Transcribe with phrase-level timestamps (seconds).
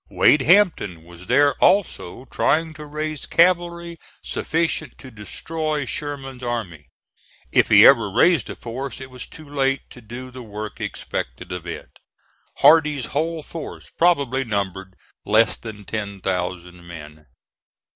[0.09, 6.87] Wade Hampton was there also trying to raise cavalry sufficient to destroy Sherman's army.
[7.51, 11.51] If he ever raised a force it was too late to do the work expected
[11.51, 11.91] of it.
[12.61, 17.27] Hardee's whole force probably numbered less than ten thousand men.